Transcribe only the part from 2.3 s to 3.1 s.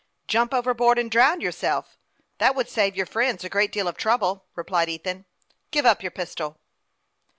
That would save your